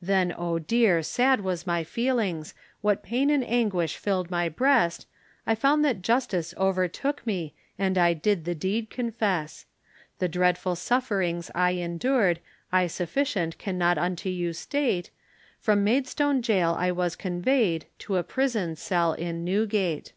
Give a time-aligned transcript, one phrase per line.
[0.00, 5.06] Then, oh dear, sad was my feelings, What pain and anguish filled my breast,
[5.46, 9.66] I found that Justice overtook me, And I did the deed confess;
[10.18, 12.40] The dreadful sufferings I endured,
[12.72, 15.10] I sufficient cannot unto you state,
[15.60, 20.14] From Maidstone Gaol I was conveyed, To a prison cell in Newgate.